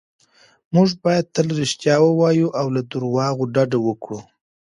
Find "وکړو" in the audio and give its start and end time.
3.87-4.19